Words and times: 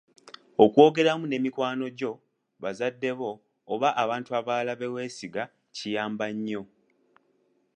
Okwogeramu 0.63 1.25
ne 1.27 1.37
mikwano 1.43 1.85
gyo, 1.97 2.13
bazadde 2.61 3.09
bo 3.19 3.31
oba 3.73 3.89
abantu 4.03 4.29
abalala 4.39 4.73
be 4.79 4.87
weesiga 4.93 5.43
kiyamba 5.75 6.25
nnyo. 6.35 6.61